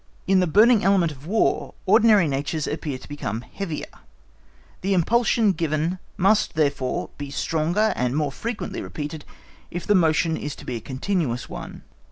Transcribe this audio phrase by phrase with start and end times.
[0.25, 3.85] In the burning element of War, ordinary natures appear to become heavier;
[4.81, 9.25] the impulsion given must therefore be stronger and more frequently repeated
[9.69, 11.83] if the motion is to be a continuous one.